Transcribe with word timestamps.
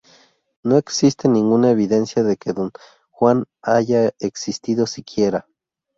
No 0.63 0.79
existe 0.79 1.27
ninguna 1.27 1.69
evidencia 1.69 2.23
de 2.23 2.35
que 2.35 2.53
Don 2.53 2.71
Juan 3.11 3.45
haya 3.61 4.11
existido 4.19 4.87
siquiera. 4.87 5.47